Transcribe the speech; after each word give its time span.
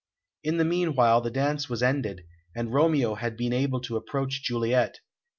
In 0.43 0.57
the 0.57 0.65
meanwhile 0.65 1.21
the 1.21 1.29
dance 1.29 1.69
was 1.69 1.83
ended, 1.83 2.25
and 2.55 2.73
Romeo 2.73 3.13
had 3.13 3.37
been 3.37 3.53
able 3.53 3.81
to 3.81 3.97
approach 3.97 4.41
Juliet. 4.41 4.99